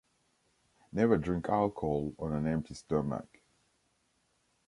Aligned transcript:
Never 0.91 1.15
drink 1.19 1.47
alcohol 1.47 2.15
on 2.17 2.33
an 2.33 2.47
empty 2.47 2.73
stomach! 2.73 3.41